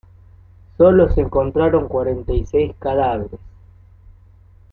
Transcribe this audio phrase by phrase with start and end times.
[0.77, 3.39] Sólo se encontraron cuarenta y seis cadáveres.